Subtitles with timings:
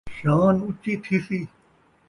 [0.15, 1.39] شان اُچی تھیسی